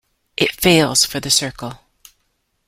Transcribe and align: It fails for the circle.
It 0.35 0.51
fails 0.59 1.05
for 1.05 1.19
the 1.19 1.29
circle. 1.29 1.79